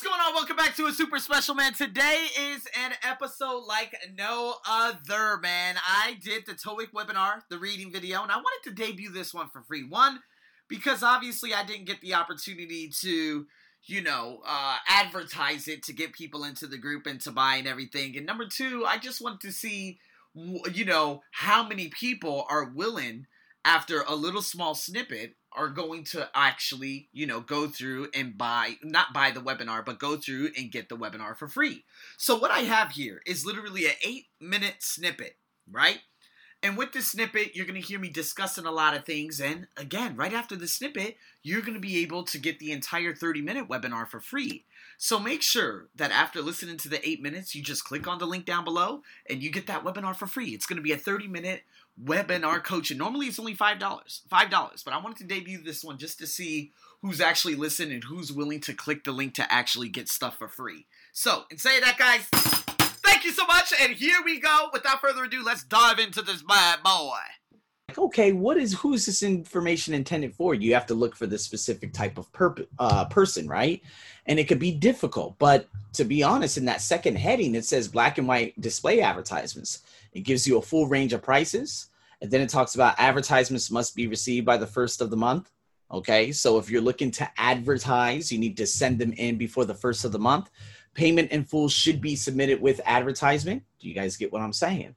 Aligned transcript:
What's 0.00 0.16
going 0.16 0.28
on? 0.28 0.34
Welcome 0.34 0.56
back 0.56 0.74
to 0.76 0.86
a 0.86 0.92
super 0.92 1.18
special 1.18 1.54
man. 1.54 1.74
Today 1.74 2.24
is 2.54 2.66
an 2.82 2.92
episode 3.02 3.64
like 3.68 3.94
no 4.16 4.54
other, 4.66 5.36
man. 5.36 5.76
I 5.86 6.16
did 6.24 6.46
the 6.46 6.54
TOEIC 6.54 6.92
webinar, 6.94 7.42
the 7.50 7.58
reading 7.58 7.92
video, 7.92 8.22
and 8.22 8.32
I 8.32 8.36
wanted 8.36 8.70
to 8.70 8.74
debut 8.74 9.10
this 9.10 9.34
one 9.34 9.50
for 9.50 9.60
free. 9.60 9.84
One, 9.86 10.20
because 10.68 11.02
obviously 11.02 11.52
I 11.52 11.66
didn't 11.66 11.84
get 11.84 12.00
the 12.00 12.14
opportunity 12.14 12.90
to, 13.02 13.46
you 13.84 14.00
know, 14.00 14.40
uh, 14.46 14.76
advertise 14.88 15.68
it 15.68 15.82
to 15.82 15.92
get 15.92 16.14
people 16.14 16.44
into 16.44 16.66
the 16.66 16.78
group 16.78 17.06
and 17.06 17.20
to 17.20 17.30
buy 17.30 17.56
and 17.56 17.68
everything. 17.68 18.16
And 18.16 18.24
number 18.24 18.46
two, 18.46 18.86
I 18.86 18.96
just 18.96 19.20
wanted 19.20 19.42
to 19.42 19.52
see, 19.52 19.98
you 20.34 20.86
know, 20.86 21.20
how 21.32 21.68
many 21.68 21.88
people 21.88 22.46
are 22.48 22.64
willing 22.64 23.26
after 23.66 24.00
a 24.08 24.14
little 24.14 24.40
small 24.40 24.74
snippet 24.74 25.34
are 25.52 25.68
going 25.68 26.04
to 26.04 26.28
actually, 26.34 27.08
you 27.12 27.26
know, 27.26 27.40
go 27.40 27.66
through 27.66 28.08
and 28.14 28.38
buy, 28.38 28.76
not 28.82 29.12
buy 29.12 29.30
the 29.30 29.40
webinar, 29.40 29.84
but 29.84 29.98
go 29.98 30.16
through 30.16 30.50
and 30.56 30.70
get 30.70 30.88
the 30.88 30.96
webinar 30.96 31.36
for 31.36 31.48
free. 31.48 31.84
So 32.16 32.36
what 32.36 32.50
I 32.50 32.60
have 32.60 32.92
here 32.92 33.20
is 33.26 33.44
literally 33.44 33.86
an 33.86 33.94
eight 34.04 34.26
minute 34.40 34.76
snippet, 34.80 35.36
right? 35.70 36.00
And 36.62 36.76
with 36.76 36.92
this 36.92 37.08
snippet, 37.08 37.56
you're 37.56 37.64
going 37.64 37.80
to 37.80 37.86
hear 37.86 37.98
me 37.98 38.10
discussing 38.10 38.66
a 38.66 38.70
lot 38.70 38.94
of 38.94 39.06
things. 39.06 39.40
And 39.40 39.66
again, 39.78 40.14
right 40.14 40.34
after 40.34 40.56
the 40.56 40.68
snippet, 40.68 41.16
you're 41.42 41.62
going 41.62 41.74
to 41.74 41.80
be 41.80 42.02
able 42.02 42.22
to 42.24 42.38
get 42.38 42.58
the 42.58 42.70
entire 42.70 43.14
30 43.14 43.40
minute 43.40 43.66
webinar 43.66 44.06
for 44.06 44.20
free. 44.20 44.64
So 44.98 45.18
make 45.18 45.40
sure 45.40 45.88
that 45.96 46.10
after 46.10 46.42
listening 46.42 46.76
to 46.78 46.90
the 46.90 47.06
eight 47.08 47.22
minutes, 47.22 47.54
you 47.54 47.62
just 47.62 47.86
click 47.86 48.06
on 48.06 48.18
the 48.18 48.26
link 48.26 48.44
down 48.44 48.64
below 48.64 49.02
and 49.28 49.42
you 49.42 49.50
get 49.50 49.66
that 49.68 49.84
webinar 49.84 50.14
for 50.14 50.26
free. 50.26 50.50
It's 50.50 50.66
going 50.66 50.76
to 50.76 50.82
be 50.82 50.92
a 50.92 50.98
30 50.98 51.28
minute 51.28 51.62
webinar 52.04 52.62
coaching. 52.62 52.98
Normally 52.98 53.26
it's 53.26 53.38
only 53.38 53.54
$5. 53.54 53.78
$5. 53.80 54.84
But 54.84 54.94
I 54.94 54.98
wanted 54.98 55.18
to 55.18 55.24
debut 55.24 55.62
this 55.62 55.84
one 55.84 55.98
just 55.98 56.18
to 56.18 56.26
see 56.26 56.72
who's 57.02 57.20
actually 57.20 57.54
listening 57.54 57.94
and 57.94 58.04
who's 58.04 58.32
willing 58.32 58.60
to 58.60 58.74
click 58.74 59.04
the 59.04 59.12
link 59.12 59.34
to 59.34 59.52
actually 59.52 59.88
get 59.88 60.08
stuff 60.08 60.38
for 60.38 60.48
free. 60.48 60.86
So, 61.12 61.44
in 61.50 61.58
saying 61.58 61.80
that, 61.82 61.98
guys, 61.98 62.26
thank 63.04 63.24
you 63.24 63.32
so 63.32 63.46
much. 63.46 63.72
And 63.80 63.92
here 63.92 64.18
we 64.24 64.40
go. 64.40 64.68
Without 64.72 65.00
further 65.00 65.24
ado, 65.24 65.42
let's 65.44 65.64
dive 65.64 65.98
into 65.98 66.22
this 66.22 66.42
bad 66.42 66.82
boy. 66.82 67.18
Okay, 67.98 68.32
what 68.32 68.56
is 68.56 68.72
who's 68.72 69.04
this 69.06 69.22
information 69.22 69.94
intended 69.94 70.34
for? 70.34 70.54
You 70.54 70.74
have 70.74 70.86
to 70.86 70.94
look 70.94 71.16
for 71.16 71.26
the 71.26 71.38
specific 71.38 71.92
type 71.92 72.18
of 72.18 72.30
perp- 72.32 72.66
uh, 72.78 73.06
person, 73.06 73.48
right? 73.48 73.82
And 74.26 74.38
it 74.38 74.46
could 74.46 74.60
be 74.60 74.70
difficult. 74.70 75.36
But 75.38 75.68
to 75.94 76.04
be 76.04 76.22
honest, 76.22 76.56
in 76.56 76.66
that 76.66 76.80
second 76.80 77.16
heading, 77.16 77.56
it 77.56 77.64
says 77.64 77.88
black 77.88 78.18
and 78.18 78.28
white 78.28 78.58
display 78.60 79.00
advertisements. 79.00 79.80
It 80.12 80.20
gives 80.20 80.46
you 80.46 80.58
a 80.58 80.62
full 80.62 80.86
range 80.86 81.12
of 81.12 81.22
prices 81.22 81.88
and 82.22 82.30
then 82.30 82.40
it 82.40 82.48
talks 82.48 82.74
about 82.74 82.94
advertisements 82.98 83.70
must 83.70 83.96
be 83.96 84.06
received 84.06 84.46
by 84.46 84.56
the 84.56 84.66
first 84.66 85.00
of 85.00 85.10
the 85.10 85.16
month. 85.16 85.50
Okay, 85.92 86.30
so 86.30 86.58
if 86.58 86.70
you're 86.70 86.80
looking 86.80 87.10
to 87.12 87.28
advertise, 87.36 88.30
you 88.30 88.38
need 88.38 88.56
to 88.58 88.66
send 88.66 88.98
them 88.98 89.12
in 89.14 89.36
before 89.36 89.64
the 89.64 89.74
first 89.74 90.04
of 90.04 90.12
the 90.12 90.18
month. 90.18 90.50
Payment 90.94 91.30
in 91.32 91.44
full 91.44 91.68
should 91.68 92.00
be 92.00 92.14
submitted 92.14 92.60
with 92.60 92.80
advertisement. 92.84 93.62
Do 93.80 93.88
you 93.88 93.94
guys 93.94 94.16
get 94.16 94.32
what 94.32 94.42
I'm 94.42 94.52
saying? 94.52 94.94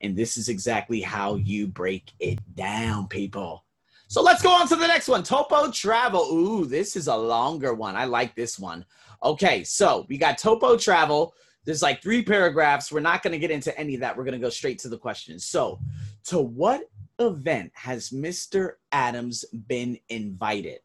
And 0.00 0.16
this 0.16 0.36
is 0.36 0.48
exactly 0.48 1.00
how 1.00 1.36
you 1.36 1.68
break 1.68 2.12
it 2.18 2.40
down, 2.56 3.06
people. 3.06 3.64
So 4.08 4.20
let's 4.20 4.42
go 4.42 4.50
on 4.50 4.68
to 4.68 4.76
the 4.76 4.86
next 4.86 5.08
one. 5.08 5.22
Topo 5.22 5.70
Travel. 5.70 6.22
Ooh, 6.32 6.66
this 6.66 6.96
is 6.96 7.06
a 7.06 7.16
longer 7.16 7.72
one. 7.72 7.96
I 7.96 8.04
like 8.04 8.34
this 8.34 8.58
one. 8.58 8.84
Okay, 9.22 9.62
so 9.62 10.04
we 10.08 10.18
got 10.18 10.38
Topo 10.38 10.76
Travel. 10.76 11.34
There's 11.64 11.82
like 11.82 12.02
three 12.02 12.22
paragraphs. 12.22 12.90
We're 12.90 13.00
not 13.00 13.22
going 13.22 13.32
to 13.32 13.38
get 13.38 13.52
into 13.52 13.76
any 13.78 13.94
of 13.94 14.00
that. 14.00 14.16
We're 14.16 14.24
going 14.24 14.38
to 14.38 14.44
go 14.44 14.50
straight 14.50 14.80
to 14.80 14.88
the 14.88 14.98
questions. 14.98 15.46
So, 15.46 15.78
to 16.24 16.40
what 16.40 16.82
event 17.18 17.72
has 17.74 18.10
Mr. 18.10 18.72
Adams 18.90 19.44
been 19.66 19.98
invited? 20.08 20.80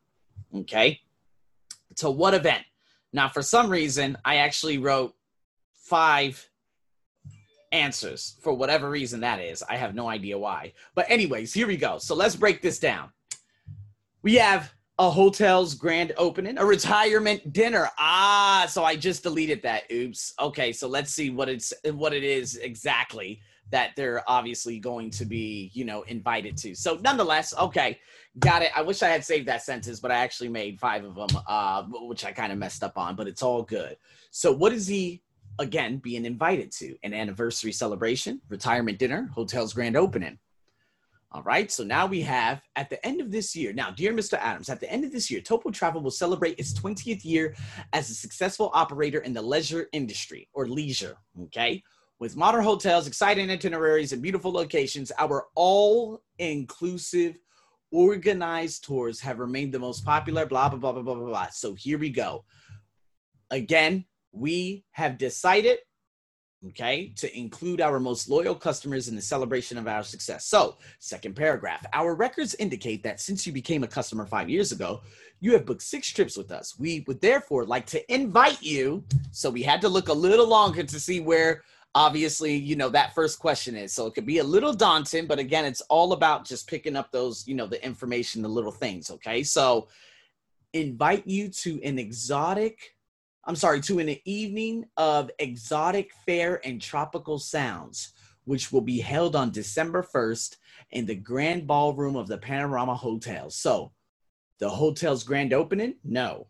Okay. 0.54 1.00
To 1.98 2.10
what 2.10 2.34
event? 2.34 2.64
Now, 3.14 3.30
for 3.30 3.42
some 3.42 3.70
reason, 3.70 4.18
I 4.26 4.38
actually 4.38 4.78
wrote 4.78 5.16
five 5.74 6.50
answers 7.72 8.38
for 8.42 8.54
whatever 8.54 8.90
reason 8.90 9.22
that 9.22 9.40
is. 9.40 9.64
I 9.64 9.76
have 9.76 9.96
no 9.96 10.08
idea 10.08 10.38
why. 10.38 10.74
But, 10.96 11.10
anyways, 11.10 11.54
here 11.54 11.68
we 11.68 11.78
go. 11.78 11.98
So, 11.98 12.16
let's 12.16 12.36
break 12.36 12.62
this 12.62 12.80
down. 12.80 13.10
We 14.22 14.36
have 14.36 14.74
a 15.00 15.10
hotel's 15.10 15.76
grand 15.76 16.14
opening, 16.18 16.58
a 16.58 16.66
retirement 16.66 17.54
dinner. 17.54 17.90
Ah, 18.00 18.66
so 18.68 18.84
I 18.84 18.96
just 18.96 19.24
deleted 19.24 19.62
that. 19.62 19.84
Oops. 19.92 20.34
Okay, 20.40 20.74
so 20.74 20.88
let's 20.88 21.12
see 21.12 21.30
what 21.30 21.50
it's 21.50 21.72
what 21.92 22.14
it 22.14 22.24
is 22.24 22.56
exactly 22.56 23.40
that 23.72 23.92
they're 23.96 24.24
obviously 24.28 24.80
going 24.80 25.10
to 25.12 25.26
be, 25.26 25.72
you 25.74 25.86
know, 25.86 26.04
invited 26.04 26.58
to. 26.58 26.76
So 26.76 27.00
nonetheless, 27.02 27.54
okay, 27.58 28.00
got 28.40 28.62
it. 28.62 28.72
I 28.76 28.82
wish 28.82 29.04
I 29.04 29.10
had 29.10 29.26
saved 29.26 29.48
that 29.48 29.64
sentence, 29.64 30.00
but 30.00 30.12
I 30.12 30.16
actually 30.16 30.50
made 30.50 30.80
five 30.80 31.04
of 31.04 31.16
them, 31.16 31.42
uh, 31.48 31.84
which 31.84 32.26
I 32.26 32.32
kind 32.32 32.52
of 32.52 32.58
messed 32.58 32.84
up 32.84 32.98
on, 32.98 33.16
but 33.16 33.28
it's 33.28 33.44
all 33.44 33.64
good. 33.64 33.98
So 34.32 34.52
what 34.52 34.74
is 34.74 34.88
he 34.88 35.22
again 35.60 35.98
being 35.98 36.26
invited 36.26 36.72
to? 36.74 36.96
An 37.04 37.14
anniversary 37.14 37.72
celebration, 37.72 38.42
retirement 38.50 39.00
dinner, 39.00 39.30
hotel's 39.34 39.74
grand 39.74 39.98
opening. 39.98 40.40
All 41.34 41.44
right, 41.44 41.70
so 41.70 41.84
now 41.84 42.06
we 42.06 42.22
have 42.22 42.62
at 42.78 42.90
the 42.90 43.06
end 43.06 43.20
of 43.20 43.32
this 43.32 43.54
year. 43.54 43.74
Now, 43.74 43.92
dear 43.92 44.14
Mr. 44.14 44.40
Adams, 44.40 44.70
at 44.70 44.80
the 44.80 44.90
end 44.90 45.04
of 45.04 45.12
this 45.12 45.30
year, 45.30 45.42
Topo 45.42 45.72
Travel 45.72 46.02
will 46.02 46.10
celebrate 46.10 46.58
its 46.58 46.74
20th 46.74 47.26
year 47.26 47.54
as 47.92 48.10
a 48.10 48.14
successful 48.16 48.72
operator 48.74 49.20
in 49.20 49.34
the 49.34 49.42
leisure 49.42 49.90
industry 49.92 50.48
or 50.54 50.68
leisure. 50.68 51.18
Okay, 51.44 51.84
with 52.20 52.36
modern 52.36 52.64
hotels, 52.64 53.08
exciting 53.08 53.50
itineraries, 53.50 54.14
and 54.14 54.22
beautiful 54.22 54.52
locations, 54.52 55.12
our 55.18 55.48
all 55.56 56.22
inclusive 56.40 57.38
organized 57.92 58.84
tours 58.84 59.20
have 59.20 59.40
remained 59.40 59.74
the 59.74 59.80
most 59.80 60.04
popular. 60.04 60.46
Blah, 60.46 60.70
blah, 60.70 60.80
blah, 60.80 60.92
blah, 60.92 61.02
blah, 61.04 61.16
blah, 61.16 61.28
blah. 61.28 61.48
So 61.52 61.74
here 61.76 61.98
we 61.98 62.10
go. 62.10 62.44
Again, 63.52 64.06
we 64.32 64.84
have 64.92 65.18
decided 65.18 65.80
okay, 66.66 67.14
to 67.16 67.38
include 67.38 67.82
our 67.82 68.00
most 68.00 68.30
loyal 68.30 68.56
customers 68.56 69.08
in 69.08 69.16
the 69.16 69.22
celebration 69.22 69.78
of 69.78 69.88
our 69.88 70.04
success. 70.04 70.48
So, 70.48 70.78
second 71.00 71.36
paragraph, 71.36 71.86
our 71.94 72.16
records 72.16 72.56
indicate 72.56 73.04
that 73.04 73.20
since 73.20 73.46
you 73.46 73.54
became 73.54 73.84
a 73.84 73.88
customer 73.88 74.26
five 74.26 74.50
years 74.50 74.72
ago, 74.72 75.02
you 75.40 75.54
have 75.54 75.66
booked 75.66 75.84
six 75.84 76.10
trips 76.12 76.36
with 76.36 76.52
us. 76.52 76.78
We 76.80 77.04
would 77.08 77.22
therefore 77.22 77.66
like 77.66 77.86
to 77.88 78.14
invite 78.14 78.62
you. 78.62 79.04
So, 79.32 79.50
we 79.50 79.62
had 79.62 79.82
to 79.82 79.90
look 79.90 80.10
a 80.10 80.14
little 80.14 80.48
longer 80.48 80.84
to 80.84 81.00
see 81.00 81.20
where 81.20 81.64
obviously 81.96 82.56
you 82.56 82.76
know 82.76 82.90
that 82.90 83.16
first 83.16 83.40
question 83.40 83.76
is 83.76 83.94
so 83.94 84.06
it 84.06 84.14
could 84.14 84.26
be 84.26 84.40
a 84.40 84.44
little 84.44 84.74
daunting 84.74 85.26
but 85.26 85.40
again 85.40 85.66
it's 85.66 85.82
all 85.82 86.14
about 86.14 86.46
just 86.46 86.68
picking 86.68 86.96
up 86.96 87.12
those 87.12 87.48
you 87.48 87.56
know 87.56 87.66
the 87.66 87.84
information 87.84 88.42
the 88.42 88.48
little 88.48 88.72
things 88.72 89.10
okay 89.10 89.42
so 89.42 89.88
invite 90.74 91.26
you 91.28 91.48
to 91.50 91.82
an 91.84 91.98
exotic 91.98 92.98
I'm 93.48 93.56
sorry, 93.56 93.80
to 93.82 94.00
an 94.00 94.14
evening 94.26 94.88
of 94.98 95.32
exotic 95.40 96.12
fare 96.26 96.60
and 96.66 96.82
tropical 96.82 97.40
sounds, 97.40 98.12
which 98.44 98.74
will 98.74 98.82
be 98.82 99.00
held 99.00 99.38
on 99.38 99.52
December 99.52 100.04
1st 100.04 100.58
in 100.92 101.06
the 101.06 101.16
grand 101.16 101.66
ballroom 101.66 102.18
of 102.18 102.28
the 102.28 102.38
Panorama 102.38 102.94
Hotel. 102.94 103.50
So, 103.50 103.94
the 104.60 104.68
hotel's 104.68 105.24
grand 105.24 105.54
opening? 105.54 105.96
No. 106.04 106.48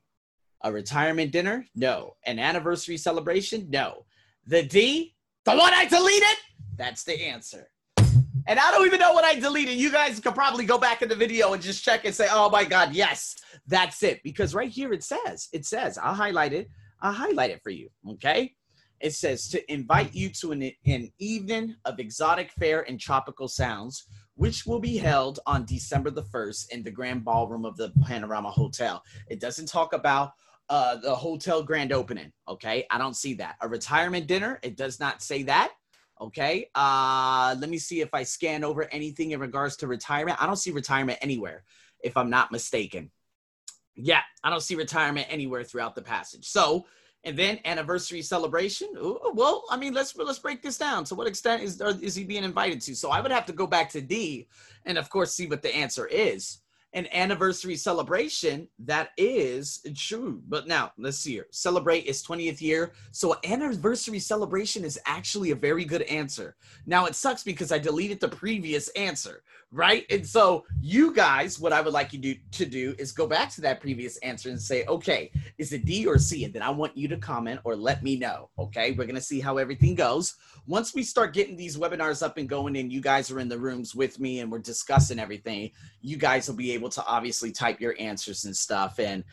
A 0.64 0.72
retirement 0.72 1.32
dinner? 1.32 1.68
No. 1.76 2.16
An 2.26 2.40
anniversary 2.40 2.98
celebration? 2.98 3.68
No. 3.70 4.06
The 4.48 4.64
D? 4.64 5.14
The 5.48 5.56
one 5.56 5.74
I 5.74 5.86
deleted? 5.86 6.38
That's 6.76 7.06
the 7.06 7.24
answer. 7.24 7.70
And 8.48 8.60
I 8.60 8.70
don't 8.70 8.86
even 8.86 9.00
know 9.00 9.14
what 9.14 9.24
I 9.24 9.40
deleted. 9.40 9.76
You 9.76 9.90
guys 9.90 10.20
could 10.20 10.36
probably 10.36 10.66
go 10.66 10.78
back 10.78 11.02
in 11.02 11.08
the 11.08 11.16
video 11.16 11.54
and 11.54 11.64
just 11.64 11.86
check 11.86 12.04
and 12.04 12.14
say, 12.14 12.28
oh 12.30 12.50
my 12.50 12.66
God, 12.66 12.94
yes, 12.94 13.38
that's 13.66 14.04
it. 14.04 14.22
Because 14.24 14.54
right 14.54 14.70
here 14.70 14.92
it 14.92 15.06
says, 15.06 15.48
it 15.54 15.66
says, 15.66 15.98
I'll 15.98 16.14
highlight 16.14 16.52
it. 16.52 16.70
I'll 17.02 17.14
highlight 17.14 17.52
it 17.52 17.62
for 17.64 17.70
you. 17.70 17.88
Okay. 18.10 18.56
It 19.00 19.14
says 19.14 19.48
to 19.52 19.72
invite 19.72 20.14
you 20.14 20.28
to 20.32 20.52
an, 20.52 20.70
an 20.86 21.14
evening 21.18 21.78
of 21.86 21.98
exotic 21.98 22.52
fare 22.52 22.82
and 22.82 23.00
tropical 23.00 23.48
sounds, 23.48 24.06
which 24.36 24.66
will 24.66 24.82
be 24.82 24.98
held 24.98 25.40
on 25.46 25.64
December 25.64 26.10
the 26.10 26.24
1st 26.24 26.72
in 26.72 26.84
the 26.84 26.92
grand 26.92 27.24
ballroom 27.24 27.64
of 27.64 27.78
the 27.78 27.94
Panorama 28.06 28.52
Hotel. 28.52 29.02
It 29.30 29.40
doesn't 29.40 29.70
talk 29.70 29.94
about 29.94 30.34
uh, 30.70 30.98
the 30.98 31.16
hotel 31.16 31.64
grand 31.64 31.92
opening. 31.92 32.32
Okay. 32.48 32.86
I 32.90 32.98
don't 32.98 33.16
see 33.16 33.36
that. 33.36 33.56
A 33.62 33.68
retirement 33.68 34.28
dinner, 34.28 34.60
it 34.64 34.76
does 34.76 35.00
not 35.00 35.22
say 35.22 35.44
that. 35.44 35.74
Okay. 36.20 36.70
Uh, 36.76 37.56
let 37.60 37.70
me 37.70 37.78
see 37.78 38.02
if 38.02 38.14
I 38.14 38.24
scan 38.24 38.64
over 38.64 38.88
anything 38.92 39.32
in 39.32 39.40
regards 39.40 39.78
to 39.78 39.88
retirement. 39.88 40.42
I 40.42 40.46
don't 40.46 40.58
see 40.58 40.72
retirement 40.72 41.20
anywhere, 41.22 41.64
if 42.04 42.18
I'm 42.18 42.30
not 42.30 42.52
mistaken. 42.52 43.12
Yeah, 43.96 44.22
I 44.44 44.50
don't 44.50 44.62
see 44.62 44.76
retirement 44.76 45.28
anywhere 45.30 45.64
throughout 45.64 45.96
the 45.96 46.04
passage. 46.04 46.48
So, 46.48 46.86
and 47.24 47.38
then 47.38 47.60
anniversary 47.66 48.22
celebration. 48.22 48.90
Ooh, 48.98 49.20
well, 49.34 49.64
I 49.72 49.78
mean, 49.78 49.94
let's 49.94 50.16
let's 50.16 50.38
break 50.38 50.62
this 50.62 50.78
down. 50.78 51.04
To 51.06 51.16
what 51.16 51.28
extent 51.28 51.64
is 51.64 51.82
is 51.82 52.14
he 52.14 52.24
being 52.24 52.44
invited 52.44 52.80
to? 52.82 52.96
So 52.96 53.10
I 53.10 53.22
would 53.22 53.32
have 53.32 53.48
to 53.48 53.54
go 53.54 53.66
back 53.66 53.90
to 53.92 54.02
D, 54.02 54.48
and 54.86 54.98
of 55.00 55.10
course 55.10 55.34
see 55.34 55.48
what 55.48 55.64
the 55.64 55.76
answer 55.76 56.06
is. 56.06 56.60
An 56.94 57.08
anniversary 57.12 57.76
celebration 57.76 58.68
that 58.80 59.10
is 59.18 59.86
true. 59.96 60.42
But 60.48 60.68
now 60.68 60.92
let's 60.98 61.18
see 61.18 61.34
here. 61.34 61.48
Celebrate 61.52 62.02
its 62.02 62.26
20th 62.26 62.62
year. 62.62 62.94
So 63.12 63.36
anniversary 63.46 64.20
celebration 64.20 64.86
is 64.86 65.00
actually 65.06 65.52
a 65.52 65.56
very 65.56 65.86
good 65.86 66.04
answer. 66.04 66.56
Now 66.86 67.06
it 67.06 67.16
sucks 67.16 67.44
because 67.44 67.72
I 67.72 67.78
deleted 67.78 68.20
the 68.20 68.30
previous 68.30 68.88
answer, 68.90 69.44
right? 69.72 70.06
And 70.10 70.22
mm. 70.22 70.28
so 70.28 70.66
you 70.82 71.14
guys, 71.14 71.60
what 71.60 71.74
I 71.74 71.82
would 71.82 71.94
like 71.94 72.14
you 72.14 72.20
do, 72.20 72.36
to 72.52 72.66
do 72.66 72.96
is 72.98 73.12
go 73.12 73.28
back 73.28 73.50
to 73.52 73.62
that 73.62 73.82
previous 73.82 74.18
answer 74.18 74.50
and 74.50 74.62
say, 74.62 74.86
okay, 74.86 75.32
is 75.58 75.74
it 75.74 75.86
D 75.86 76.06
or 76.06 76.18
C? 76.18 76.46
And 76.46 76.54
then 76.54 76.62
I 76.62 76.70
want 76.70 76.96
you 76.96 77.08
to 77.10 77.18
comment 77.18 77.60
or 77.64 77.76
let 77.76 78.04
me 78.04 78.18
know. 78.18 78.50
Okay, 78.58 78.92
we're 78.92 79.08
gonna 79.08 79.22
see 79.22 79.40
how 79.40 79.58
everything 79.58 79.96
goes. 79.96 80.36
Once 80.66 80.94
we 80.94 81.04
start 81.04 81.34
getting 81.34 81.56
these 81.56 81.78
webinars 81.78 82.22
up 82.22 82.38
and 82.38 82.50
going, 82.50 82.78
and 82.78 82.92
you 82.92 83.02
guys 83.02 83.32
are 83.32 83.40
in 83.40 83.48
the 83.48 83.58
rooms 83.58 83.96
with 83.96 84.20
me 84.20 84.40
and 84.40 84.52
we're 84.52 84.60
discussing 84.60 85.20
everything, 85.20 85.72
you 86.02 86.18
guys 86.18 86.48
will 86.48 86.56
be 86.56 86.72
able 86.72 86.90
to 86.90 87.06
obviously 87.06 87.52
type 87.52 87.80
your 87.80 87.96
answers 88.00 88.46
and 88.46 88.56
stuff 88.56 89.00
and 89.00 89.24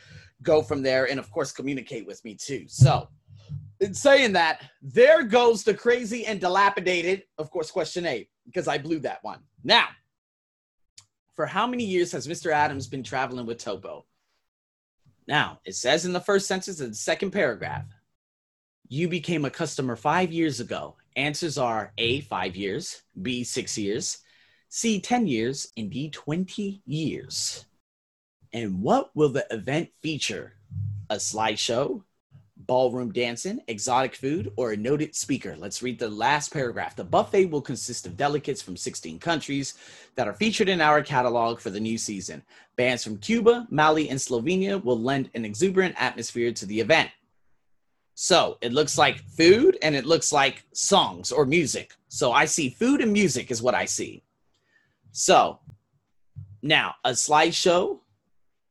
go 0.43 0.63
from 0.63 0.83
there. 0.83 1.11
And 1.11 1.19
of 1.19 1.31
course, 1.31 1.53
communicate 1.53 2.07
with 2.07 2.25
me 2.25 2.35
too. 2.35 2.65
So 2.69 3.09
in 3.81 3.95
saying 3.95 4.33
that, 4.35 4.63
there 4.81 5.25
goes 5.25 5.65
the 5.65 5.75
crazy 5.75 6.27
and 6.27 6.41
dilapidated, 6.41 7.25
of 7.39 7.51
course, 7.51 7.71
question 7.71 8.07
eight, 8.07 8.29
because 8.47 8.69
I 8.69 8.79
blew 8.79 9.01
that 9.01 9.19
one. 9.23 9.41
Now, 9.65 9.89
for 11.35 11.47
how 11.47 11.67
many 11.67 11.85
years 11.85 12.13
has 12.13 12.27
Mr. 12.29 12.53
Adams 12.53 12.87
been 12.87 13.03
traveling 13.03 13.47
with 13.47 13.59
Topo? 13.59 14.05
Now, 15.27 15.61
it 15.65 15.75
says 15.75 16.05
in 16.05 16.13
the 16.13 16.21
first 16.21 16.47
sentence 16.47 16.81
of 16.81 16.89
the 16.91 16.95
second 16.95 17.31
paragraph, 17.31 17.87
you 18.89 19.09
became 19.09 19.45
a 19.45 19.51
customer 19.51 19.97
five 19.97 20.33
years 20.33 20.61
ago. 20.61 20.97
Answers 21.17 21.59
are 21.59 21.93
A, 21.99 22.21
five 22.21 22.55
years, 22.55 23.03
B, 23.21 23.45
six 23.45 23.79
years, 23.79 24.19
C, 24.69 25.01
10 25.01 25.27
years, 25.27 25.69
and 25.77 25.91
D, 25.91 26.11
20 26.11 26.83
years. 26.85 27.65
And 28.53 28.83
what 28.83 29.11
will 29.15 29.31
the 29.31 29.47
event 29.51 29.91
feature? 30.03 30.55
A 31.11 31.17
slideshow, 31.17 32.03
ballroom 32.67 33.13
dancing, 33.13 33.61
exotic 33.69 34.15
food, 34.15 34.53
or 34.57 34.73
a 34.73 34.77
noted 34.77 35.15
speaker. 35.15 35.57
Let's 35.57 35.83
read 35.83 35.99
the 35.99 36.09
last 36.09 36.53
paragraph. 36.53 36.97
The 36.97 37.05
buffet 37.05 37.47
will 37.47 37.61
consist 37.61 38.07
of 38.07 38.17
delegates 38.17 38.63
from 38.63 38.77
16 38.77 39.19
countries 39.19 39.75
that 40.15 40.29
are 40.29 40.35
featured 40.35 40.69
in 40.69 40.81
our 40.81 41.03
catalog 41.03 41.61
for 41.61 41.71
the 41.71 41.81
new 41.81 41.99
season. 41.99 42.43
Bands 42.77 43.05
from 43.05 43.19
Cuba, 43.19 43.67
Mali, 43.71 44.09
and 44.09 44.19
Slovenia 44.19 44.83
will 44.83 45.01
lend 45.01 45.31
an 45.35 45.45
exuberant 45.45 45.95
atmosphere 45.99 46.53
to 46.53 46.67
the 46.67 46.81
event. 46.81 47.11
So 48.15 48.59
it 48.61 48.73
looks 48.73 48.97
like 48.97 49.19
food 49.19 49.77
and 49.83 49.95
it 49.95 50.07
looks 50.07 50.33
like 50.33 50.65
songs 50.73 51.33
or 51.33 51.45
music. 51.47 51.95
So 52.09 52.33
I 52.33 52.45
see 52.45 52.71
food 52.71 53.01
and 53.01 53.13
music 53.13 53.51
is 53.51 53.61
what 53.61 53.75
I 53.75 53.87
see. 53.87 54.23
So 55.13 55.59
now 56.63 56.95
a 57.05 57.11
slideshow, 57.11 57.99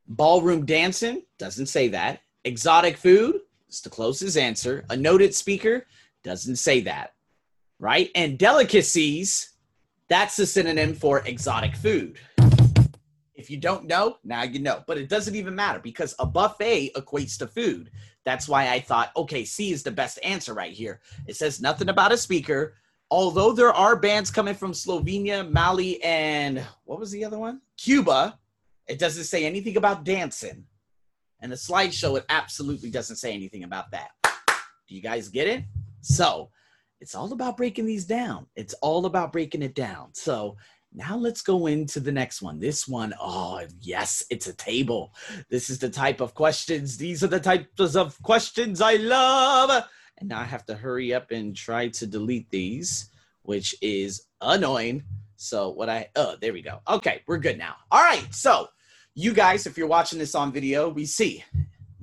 ballroom 0.06 0.64
dancing, 0.64 1.22
doesn't 1.38 1.66
say 1.66 1.88
that. 1.88 2.20
Exotic 2.44 2.96
food, 2.96 3.40
it's 3.74 3.80
the 3.80 3.90
closest 3.90 4.38
answer. 4.38 4.84
A 4.90 4.96
noted 4.96 5.34
speaker 5.34 5.84
doesn't 6.22 6.56
say 6.56 6.78
that, 6.82 7.12
right? 7.80 8.08
And 8.14 8.38
delicacies, 8.38 9.54
that's 10.06 10.36
the 10.36 10.46
synonym 10.46 10.94
for 10.94 11.26
exotic 11.26 11.74
food. 11.74 12.16
If 13.34 13.50
you 13.50 13.56
don't 13.56 13.86
know, 13.86 14.18
now 14.22 14.44
you 14.44 14.60
know. 14.60 14.84
But 14.86 14.98
it 14.98 15.08
doesn't 15.08 15.34
even 15.34 15.56
matter 15.56 15.80
because 15.80 16.14
a 16.20 16.24
buffet 16.24 16.92
equates 16.94 17.36
to 17.38 17.48
food. 17.48 17.90
That's 18.24 18.48
why 18.48 18.68
I 18.68 18.78
thought, 18.78 19.10
okay, 19.16 19.44
C 19.44 19.72
is 19.72 19.82
the 19.82 19.90
best 19.90 20.20
answer 20.22 20.54
right 20.54 20.72
here. 20.72 21.00
It 21.26 21.34
says 21.34 21.60
nothing 21.60 21.88
about 21.88 22.12
a 22.12 22.16
speaker. 22.16 22.74
Although 23.10 23.50
there 23.54 23.72
are 23.72 23.96
bands 23.96 24.30
coming 24.30 24.54
from 24.54 24.70
Slovenia, 24.70 25.50
Mali, 25.50 26.00
and 26.04 26.64
what 26.84 27.00
was 27.00 27.10
the 27.10 27.24
other 27.24 27.40
one? 27.40 27.60
Cuba, 27.76 28.38
it 28.86 29.00
doesn't 29.00 29.24
say 29.24 29.44
anything 29.44 29.76
about 29.76 30.04
dancing. 30.04 30.64
And 31.44 31.52
the 31.52 31.56
slideshow, 31.56 32.16
it 32.16 32.24
absolutely 32.30 32.88
doesn't 32.88 33.16
say 33.16 33.34
anything 33.34 33.64
about 33.64 33.90
that. 33.90 34.12
Do 34.88 34.94
you 34.94 35.02
guys 35.02 35.28
get 35.28 35.46
it? 35.46 35.64
So 36.00 36.48
it's 37.02 37.14
all 37.14 37.34
about 37.34 37.58
breaking 37.58 37.84
these 37.84 38.06
down. 38.06 38.46
It's 38.56 38.72
all 38.80 39.04
about 39.04 39.30
breaking 39.30 39.60
it 39.60 39.74
down. 39.74 40.08
So 40.14 40.56
now 40.90 41.18
let's 41.18 41.42
go 41.42 41.66
into 41.66 42.00
the 42.00 42.12
next 42.12 42.40
one. 42.40 42.58
This 42.58 42.88
one, 42.88 43.12
oh, 43.20 43.60
yes, 43.82 44.24
it's 44.30 44.46
a 44.46 44.54
table. 44.54 45.12
This 45.50 45.68
is 45.68 45.78
the 45.78 45.90
type 45.90 46.22
of 46.22 46.32
questions. 46.32 46.96
These 46.96 47.22
are 47.22 47.26
the 47.26 47.38
types 47.38 47.94
of 47.94 48.18
questions 48.22 48.80
I 48.80 48.94
love. 48.94 49.84
And 50.16 50.30
now 50.30 50.40
I 50.40 50.44
have 50.44 50.64
to 50.64 50.74
hurry 50.74 51.12
up 51.12 51.30
and 51.30 51.54
try 51.54 51.88
to 51.88 52.06
delete 52.06 52.48
these, 52.48 53.10
which 53.42 53.74
is 53.82 54.28
annoying. 54.40 55.02
So 55.36 55.68
what 55.68 55.90
I, 55.90 56.08
oh, 56.16 56.36
there 56.40 56.54
we 56.54 56.62
go. 56.62 56.80
Okay, 56.88 57.20
we're 57.26 57.36
good 57.36 57.58
now. 57.58 57.74
All 57.90 58.02
right, 58.02 58.32
so 58.34 58.68
you 59.14 59.32
guys, 59.32 59.66
if 59.66 59.78
you're 59.78 59.86
watching 59.86 60.18
this 60.18 60.34
on 60.34 60.52
video, 60.52 60.88
we 60.88 61.06
see, 61.06 61.44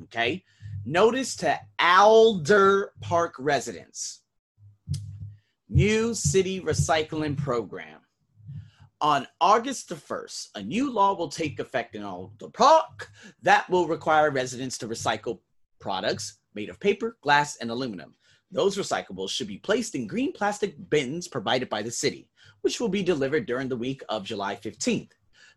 okay? 0.03 0.43
Notice 0.85 1.35
to 1.37 1.59
Alder 1.79 2.93
Park 3.01 3.35
residents, 3.37 4.21
new 5.69 6.13
city 6.13 6.61
recycling 6.61 7.37
program. 7.37 7.99
On 9.01 9.27
August 9.41 9.89
the 9.89 9.95
1st, 9.95 10.49
a 10.55 10.63
new 10.63 10.91
law 10.91 11.13
will 11.13 11.27
take 11.27 11.59
effect 11.59 11.95
in 11.95 12.03
Alder 12.03 12.49
Park 12.49 13.09
that 13.41 13.69
will 13.69 13.87
require 13.87 14.31
residents 14.31 14.77
to 14.77 14.87
recycle 14.87 15.39
products 15.79 16.37
made 16.53 16.69
of 16.69 16.79
paper, 16.79 17.17
glass, 17.21 17.57
and 17.57 17.71
aluminum. 17.71 18.15
Those 18.51 18.77
recyclables 18.77 19.29
should 19.29 19.47
be 19.47 19.57
placed 19.57 19.95
in 19.95 20.07
green 20.07 20.31
plastic 20.31 20.75
bins 20.89 21.27
provided 21.27 21.67
by 21.67 21.81
the 21.81 21.91
city, 21.91 22.29
which 22.61 22.79
will 22.79 22.89
be 22.89 23.03
delivered 23.03 23.47
during 23.47 23.67
the 23.67 23.77
week 23.77 24.01
of 24.07 24.23
July 24.23 24.55
15th. 24.55 25.11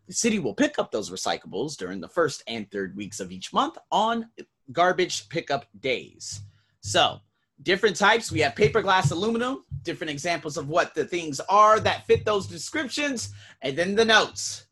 The 0.07 0.13
city 0.13 0.39
will 0.39 0.53
pick 0.53 0.77
up 0.77 0.91
those 0.91 1.09
recyclables 1.09 1.75
during 1.77 1.99
the 1.99 2.07
first 2.07 2.43
and 2.47 2.69
third 2.69 2.95
weeks 2.95 3.19
of 3.19 3.31
each 3.31 3.51
month 3.51 3.77
on 3.91 4.29
garbage 4.71 5.27
pickup 5.29 5.65
days. 5.79 6.41
So, 6.81 7.19
different 7.63 7.95
types. 7.95 8.31
We 8.31 8.41
have 8.41 8.55
paper, 8.55 8.81
glass, 8.81 9.11
aluminum, 9.11 9.63
different 9.83 10.11
examples 10.11 10.57
of 10.57 10.69
what 10.69 10.93
the 10.93 11.05
things 11.05 11.39
are 11.49 11.79
that 11.79 12.05
fit 12.05 12.25
those 12.25 12.47
descriptions, 12.47 13.33
and 13.61 13.77
then 13.77 13.95
the 13.95 14.05
notes. 14.05 14.65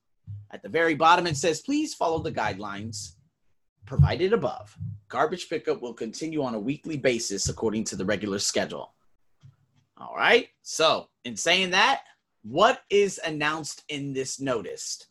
At 0.52 0.62
the 0.62 0.70
very 0.70 0.94
bottom, 0.94 1.26
it 1.26 1.38
says, 1.38 1.62
please 1.62 1.96
follow 1.96 2.20
the 2.20 2.32
guidelines 2.32 3.14
provided 3.86 4.34
above. 4.34 4.78
Garbage 5.08 5.50
pickup 5.50 5.82
will 5.82 5.94
continue 5.94 6.44
on 6.44 6.56
a 6.56 6.60
weekly 6.60 6.98
basis 6.98 7.50
according 7.50 7.84
to 7.86 7.96
the 7.96 8.06
regular 8.06 8.40
schedule. 8.40 8.94
All 9.98 10.16
right. 10.16 10.48
So, 10.62 11.10
in 11.26 11.36
saying 11.36 11.72
that, 11.72 12.04
what 12.44 12.82
is 12.90 13.20
announced 13.26 13.84
in 13.90 14.14
this 14.14 14.40
notice? 14.40 15.08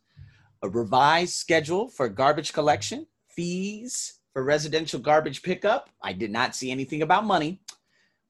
A 0.62 0.68
revised 0.68 1.34
schedule 1.34 1.88
for 1.88 2.08
garbage 2.08 2.52
collection, 2.52 3.06
fees 3.28 4.20
for 4.32 4.44
residential 4.44 5.00
garbage 5.00 5.42
pickup. 5.42 5.90
I 6.02 6.12
did 6.12 6.30
not 6.30 6.54
see 6.54 6.70
anything 6.70 7.02
about 7.02 7.24
money. 7.24 7.60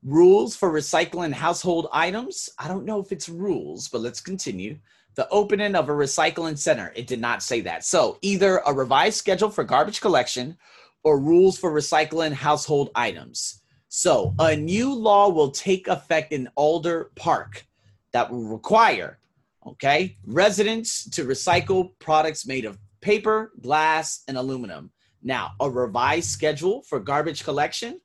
Rules 0.02 0.56
for 0.56 0.72
recycling 0.72 1.32
household 1.32 1.88
items. 1.92 2.48
I 2.58 2.66
don't 2.68 2.84
know 2.84 3.00
if 3.00 3.12
it's 3.12 3.28
rules, 3.28 3.88
but 3.88 4.00
let's 4.00 4.20
continue. 4.20 4.78
The 5.14 5.28
opening 5.28 5.76
of 5.76 5.88
a 5.88 5.92
recycling 5.92 6.58
center. 6.58 6.92
It 6.96 7.06
did 7.06 7.20
not 7.20 7.42
say 7.42 7.60
that. 7.60 7.84
So 7.84 8.18
either 8.22 8.58
a 8.66 8.72
revised 8.72 9.18
schedule 9.18 9.50
for 9.50 9.62
garbage 9.62 10.00
collection 10.00 10.56
or 11.04 11.20
rules 11.20 11.58
for 11.58 11.70
recycling 11.70 12.32
household 12.32 12.90
items. 12.94 13.60
So 13.88 14.34
a 14.38 14.56
new 14.56 14.92
law 14.94 15.28
will 15.28 15.50
take 15.50 15.86
effect 15.86 16.32
in 16.32 16.48
Alder 16.56 17.10
Park 17.14 17.66
that 18.12 18.30
will 18.30 18.44
require 18.44 19.18
Okay. 19.66 20.16
Residents 20.26 21.08
to 21.10 21.24
recycle 21.24 21.90
products 21.98 22.46
made 22.46 22.64
of 22.64 22.78
paper, 23.00 23.52
glass, 23.60 24.22
and 24.28 24.36
aluminum. 24.36 24.90
Now, 25.22 25.52
a 25.60 25.70
revised 25.70 26.30
schedule 26.30 26.82
for 26.82 26.98
garbage 26.98 27.44
collection 27.44 28.00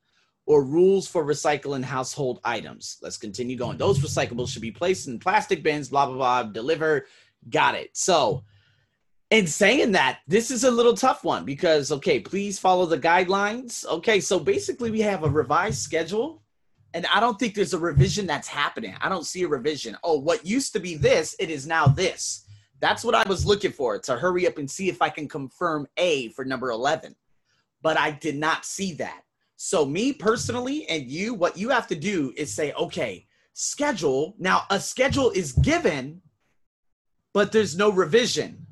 or 0.46 0.64
rules 0.64 1.08
for 1.08 1.26
recycling 1.26 1.84
household 1.84 2.40
items. 2.44 2.98
Let's 3.02 3.18
continue 3.18 3.58
going. 3.58 3.78
Those 3.78 4.00
recyclables 4.00 4.50
should 4.50 4.62
be 4.62 4.72
placed 4.72 5.08
in 5.08 5.20
plastic 5.20 5.64
bins, 5.64 5.90
blah, 5.90 6.06
blah, 6.06 6.16
blah, 6.16 6.44
deliver. 6.44 7.06
Got 7.50 7.76
it. 7.76 7.90
So, 7.94 8.44
in 9.30 9.46
saying 9.46 9.92
that, 9.92 10.20
this 10.28 10.52
is 10.52 10.64
a 10.64 10.72
little 10.72 10.94
tough 10.94 11.24
one 11.24 11.44
because, 11.44 11.92
okay, 11.92 12.20
please 12.20 12.58
follow 12.60 12.86
the 12.86 12.98
guidelines. 12.98 13.86
Okay, 13.86 14.22
so 14.22 14.40
basically, 14.40 14.90
we 14.90 15.02
have 15.02 15.24
a 15.24 15.30
revised 15.30 15.80
schedule 15.80 16.44
and 16.98 17.06
I 17.14 17.20
don't 17.20 17.38
think 17.38 17.54
there's 17.54 17.76
a 17.76 17.80
revision 17.80 18.26
that's 18.26 18.48
happening. 18.48 18.96
I 19.00 19.08
don't 19.08 19.28
see 19.28 19.44
a 19.44 19.48
revision. 19.48 19.96
Oh, 20.04 20.18
what 20.18 20.44
used 20.44 20.74
to 20.74 20.80
be 20.80 20.96
this, 20.96 21.36
it 21.38 21.52
is 21.52 21.68
now 21.68 21.86
this. 21.86 22.48
That's 22.80 23.04
what 23.04 23.14
I 23.14 23.22
was 23.30 23.46
looking 23.46 23.72
for 23.72 24.00
to 24.00 24.16
hurry 24.16 24.48
up 24.48 24.58
and 24.58 24.70
see 24.70 24.90
if 24.90 25.00
I 25.00 25.10
can 25.10 25.28
confirm 25.28 25.86
A 25.98 26.30
for 26.30 26.44
number 26.44 26.72
11. 26.72 27.16
But 27.84 28.00
I 28.00 28.10
did 28.10 28.36
not 28.36 28.66
see 28.66 28.94
that. 28.94 29.22
So, 29.58 29.86
me 29.86 30.12
personally, 30.12 30.88
and 30.88 31.06
you, 31.06 31.36
what 31.36 31.56
you 31.56 31.70
have 31.70 31.86
to 31.90 31.96
do 31.96 32.34
is 32.36 32.52
say, 32.52 32.74
okay, 32.74 33.28
schedule. 33.54 34.34
Now, 34.40 34.64
a 34.72 34.80
schedule 34.80 35.30
is 35.30 35.52
given, 35.52 36.24
but 37.32 37.52
there's 37.52 37.78
no 37.78 37.92
revision. 37.92 38.66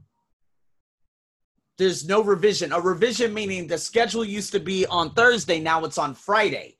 There's 1.77 2.07
no 2.07 2.23
revision. 2.23 2.71
A 2.71 2.81
revision 2.81 3.35
meaning 3.35 3.67
the 3.67 3.77
schedule 3.77 4.25
used 4.25 4.51
to 4.53 4.59
be 4.59 4.87
on 4.87 5.11
Thursday, 5.11 5.59
now 5.59 5.85
it's 5.85 5.99
on 5.99 6.15
Friday 6.15 6.75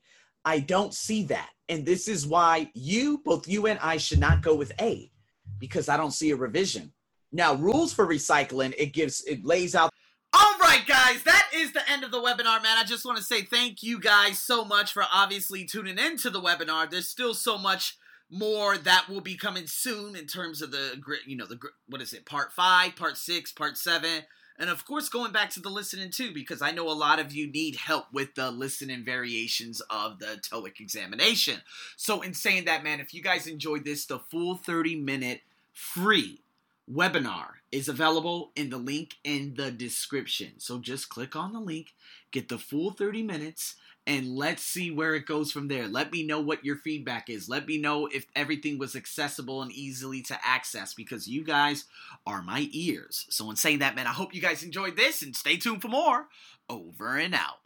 I 0.46 0.60
don't 0.60 0.94
see 0.94 1.24
that. 1.24 1.50
And 1.68 1.84
this 1.84 2.08
is 2.08 2.26
why 2.26 2.70
you, 2.72 3.20
both 3.24 3.46
you 3.46 3.66
and 3.66 3.78
I, 3.80 3.98
should 3.98 4.20
not 4.20 4.40
go 4.40 4.54
with 4.54 4.72
A 4.80 5.10
because 5.58 5.90
I 5.90 5.98
don't 5.98 6.12
see 6.12 6.30
a 6.30 6.36
revision. 6.36 6.92
Now, 7.32 7.54
rules 7.54 7.92
for 7.92 8.06
recycling, 8.06 8.72
it 8.78 8.94
gives 8.94 9.22
it 9.24 9.44
lays 9.44 9.74
out 9.74 9.92
all 10.38 10.58
right, 10.60 10.86
guys, 10.86 11.22
that 11.22 11.48
is 11.54 11.72
the 11.72 11.88
end 11.90 12.04
of 12.04 12.10
the 12.10 12.20
webinar, 12.20 12.62
man. 12.62 12.76
I 12.76 12.84
just 12.84 13.06
want 13.06 13.16
to 13.16 13.24
say 13.24 13.42
thank 13.42 13.82
you 13.82 13.98
guys 13.98 14.38
so 14.38 14.66
much 14.66 14.92
for 14.92 15.04
obviously 15.10 15.64
tuning 15.64 15.98
into 15.98 16.28
the 16.28 16.42
webinar. 16.42 16.90
There's 16.90 17.08
still 17.08 17.32
so 17.32 17.56
much 17.56 17.96
more 18.30 18.76
that 18.76 19.08
will 19.08 19.22
be 19.22 19.36
coming 19.36 19.66
soon 19.66 20.14
in 20.14 20.26
terms 20.26 20.60
of 20.60 20.72
the, 20.72 21.00
you 21.26 21.36
know, 21.36 21.46
the, 21.46 21.58
what 21.88 22.02
is 22.02 22.12
it, 22.12 22.26
part 22.26 22.52
five, 22.52 22.96
part 22.96 23.16
six, 23.16 23.50
part 23.50 23.78
seven. 23.78 24.24
And 24.58 24.70
of 24.70 24.84
course, 24.84 25.08
going 25.08 25.32
back 25.32 25.50
to 25.50 25.60
the 25.60 25.68
listening 25.68 26.10
too, 26.10 26.32
because 26.32 26.62
I 26.62 26.70
know 26.70 26.88
a 26.88 26.92
lot 26.92 27.18
of 27.18 27.32
you 27.32 27.46
need 27.46 27.76
help 27.76 28.12
with 28.12 28.34
the 28.34 28.50
listening 28.50 29.04
variations 29.04 29.80
of 29.90 30.18
the 30.18 30.40
TOEIC 30.42 30.80
examination. 30.80 31.60
So, 31.96 32.22
in 32.22 32.34
saying 32.34 32.64
that, 32.64 32.82
man, 32.82 33.00
if 33.00 33.12
you 33.12 33.22
guys 33.22 33.46
enjoyed 33.46 33.84
this, 33.84 34.06
the 34.06 34.18
full 34.18 34.56
30 34.56 34.96
minute 34.96 35.40
free 35.72 36.40
webinar 36.92 37.46
is 37.72 37.88
available 37.88 38.52
in 38.56 38.70
the 38.70 38.78
link 38.78 39.16
in 39.24 39.54
the 39.56 39.70
description. 39.70 40.52
So 40.58 40.78
just 40.78 41.08
click 41.08 41.34
on 41.34 41.52
the 41.52 41.60
link, 41.60 41.94
get 42.30 42.48
the 42.48 42.58
full 42.58 42.90
30 42.90 43.22
minutes, 43.22 43.74
and 44.06 44.36
let's 44.36 44.62
see 44.62 44.92
where 44.92 45.14
it 45.14 45.26
goes 45.26 45.50
from 45.50 45.66
there. 45.66 45.88
Let 45.88 46.12
me 46.12 46.22
know 46.22 46.40
what 46.40 46.64
your 46.64 46.76
feedback 46.76 47.28
is. 47.28 47.48
Let 47.48 47.66
me 47.66 47.76
know 47.76 48.06
if 48.06 48.26
everything 48.36 48.78
was 48.78 48.94
accessible 48.94 49.62
and 49.62 49.72
easily 49.72 50.22
to 50.22 50.38
access 50.44 50.94
because 50.94 51.26
you 51.26 51.42
guys 51.42 51.86
are 52.24 52.40
my 52.40 52.68
ears. 52.70 53.26
So, 53.30 53.50
in 53.50 53.56
saying 53.56 53.80
that, 53.80 53.96
man, 53.96 54.06
I 54.06 54.12
hope 54.12 54.32
you 54.32 54.40
guys 54.40 54.62
enjoyed 54.62 54.96
this 54.96 55.22
and 55.22 55.34
stay 55.34 55.56
tuned 55.56 55.82
for 55.82 55.88
more. 55.88 56.28
Over 56.68 57.16
and 57.16 57.34
out. 57.34 57.65